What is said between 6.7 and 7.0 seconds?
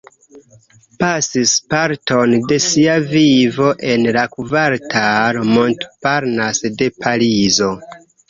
de